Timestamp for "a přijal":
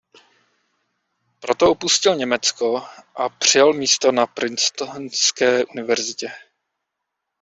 3.15-3.73